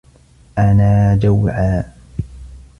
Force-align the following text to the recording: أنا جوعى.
أنا 0.57 1.15
جوعى. 1.21 1.83